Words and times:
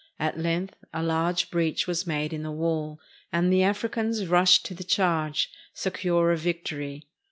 At 0.17 0.39
length 0.39 0.83
a 0.91 1.03
large 1.03 1.51
breach 1.51 1.85
was 1.85 2.07
made 2.07 2.33
in 2.33 2.41
the 2.41 2.49
wall, 2.49 2.99
and 3.31 3.53
the 3.53 3.61
Africans 3.61 4.25
rushed 4.25 4.65
to 4.65 4.73
the 4.73 4.83
charge, 4.83 5.51
se 5.75 5.91
cure 5.91 6.31
of 6.31 6.39
victory. 6.39 7.05